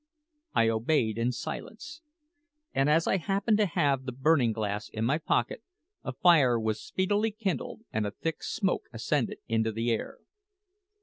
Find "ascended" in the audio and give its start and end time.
8.93-9.37